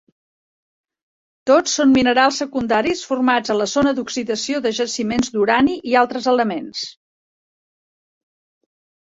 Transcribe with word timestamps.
Tots 1.49 1.75
són 1.79 1.91
minerals 1.97 2.39
secundaris, 2.43 3.03
formats 3.09 3.53
a 3.55 3.57
la 3.59 3.67
zona 3.75 3.93
d'oxidació 3.99 4.63
de 4.67 4.73
jaciments 4.79 5.31
d'urani 5.37 5.77
i 5.93 5.95
altres 6.03 6.31
elements. 6.35 6.83